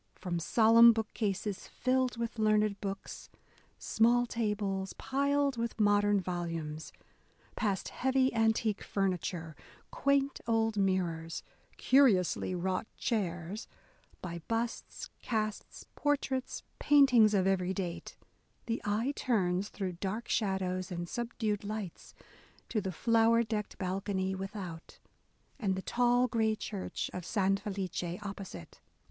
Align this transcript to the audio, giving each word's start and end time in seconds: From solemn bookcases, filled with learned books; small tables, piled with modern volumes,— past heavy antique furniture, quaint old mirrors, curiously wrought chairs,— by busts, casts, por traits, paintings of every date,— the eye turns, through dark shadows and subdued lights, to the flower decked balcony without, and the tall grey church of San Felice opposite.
From 0.15 0.39
solemn 0.39 0.93
bookcases, 0.93 1.67
filled 1.67 2.17
with 2.17 2.39
learned 2.39 2.81
books; 2.81 3.29
small 3.77 4.25
tables, 4.25 4.93
piled 4.93 5.57
with 5.57 5.79
modern 5.79 6.19
volumes,— 6.19 6.91
past 7.55 7.89
heavy 7.89 8.33
antique 8.33 8.83
furniture, 8.83 9.55
quaint 9.91 10.41
old 10.47 10.75
mirrors, 10.75 11.43
curiously 11.77 12.55
wrought 12.55 12.87
chairs,— 12.97 13.67
by 14.23 14.41
busts, 14.47 15.11
casts, 15.21 15.85
por 15.93 16.17
traits, 16.17 16.63
paintings 16.79 17.35
of 17.35 17.45
every 17.45 17.71
date,— 17.71 18.17
the 18.65 18.81
eye 18.83 19.13
turns, 19.15 19.69
through 19.69 19.91
dark 19.93 20.27
shadows 20.27 20.91
and 20.91 21.07
subdued 21.07 21.63
lights, 21.63 22.15
to 22.69 22.81
the 22.81 22.91
flower 22.91 23.43
decked 23.43 23.77
balcony 23.77 24.33
without, 24.33 24.97
and 25.59 25.75
the 25.75 25.81
tall 25.83 26.27
grey 26.27 26.55
church 26.55 27.11
of 27.13 27.23
San 27.23 27.55
Felice 27.57 28.17
opposite. 28.23 28.81